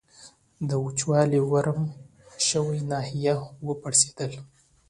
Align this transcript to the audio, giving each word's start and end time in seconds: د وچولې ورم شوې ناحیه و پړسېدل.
د 0.69 0.71
وچولې 0.83 1.41
ورم 1.51 1.81
شوې 2.47 2.79
ناحیه 2.89 3.35
و 3.65 3.67
پړسېدل. 3.81 4.31